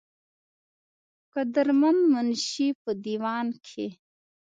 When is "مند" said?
1.79-2.01